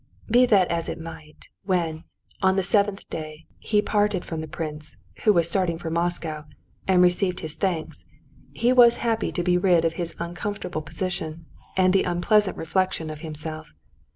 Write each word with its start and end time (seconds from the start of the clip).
Be 0.31 0.47
that 0.47 0.67
as 0.69 0.89
it 0.89 0.99
might, 0.99 1.49
when, 1.63 2.05
on 2.41 2.55
the 2.55 2.63
seventh 2.63 3.07
day, 3.11 3.45
he 3.59 3.83
parted 3.83 4.25
from 4.25 4.41
the 4.41 4.47
prince, 4.47 4.97
who 5.25 5.31
was 5.31 5.47
starting 5.47 5.77
for 5.77 5.91
Moscow, 5.91 6.45
and 6.87 7.03
received 7.03 7.41
his 7.41 7.55
thanks, 7.55 8.05
he 8.51 8.73
was 8.73 8.95
happy 9.05 9.31
to 9.31 9.43
be 9.43 9.59
rid 9.59 9.85
of 9.85 9.93
his 9.93 10.15
uncomfortable 10.17 10.81
position 10.81 11.45
and 11.77 11.93
the 11.93 12.01
unpleasant 12.01 12.57
reflection 12.57 13.11
of 13.11 13.19
himself. 13.19 13.73